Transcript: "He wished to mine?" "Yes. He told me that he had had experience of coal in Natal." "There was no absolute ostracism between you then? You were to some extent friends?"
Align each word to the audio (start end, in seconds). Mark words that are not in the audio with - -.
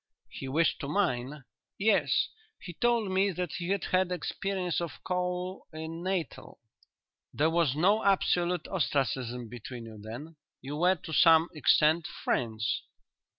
"He 0.31 0.47
wished 0.47 0.79
to 0.79 0.87
mine?" 0.87 1.43
"Yes. 1.77 2.29
He 2.59 2.73
told 2.73 3.11
me 3.11 3.29
that 3.33 3.51
he 3.57 3.69
had 3.69 3.83
had 3.83 4.11
experience 4.11 4.81
of 4.81 4.97
coal 5.03 5.67
in 5.71 6.01
Natal." 6.01 6.59
"There 7.31 7.51
was 7.51 7.75
no 7.75 8.03
absolute 8.03 8.67
ostracism 8.67 9.47
between 9.47 9.85
you 9.85 9.99
then? 10.01 10.37
You 10.59 10.77
were 10.77 10.95
to 10.95 11.13
some 11.13 11.49
extent 11.53 12.07
friends?" 12.07 12.81